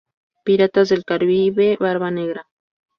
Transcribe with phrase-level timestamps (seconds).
[0.43, 2.47] Piratas del Caribe: Barba Negra.